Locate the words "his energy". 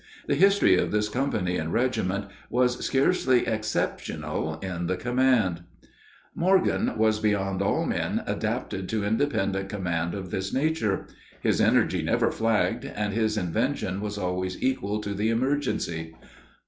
11.41-12.01